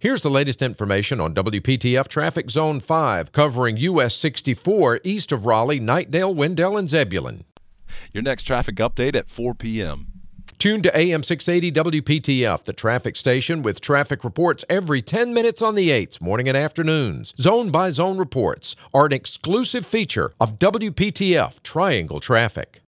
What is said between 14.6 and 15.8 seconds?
every 10 minutes on